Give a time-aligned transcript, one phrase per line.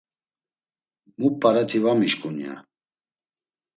[1.19, 2.53] Mu p̌areti va mişǩun, ya.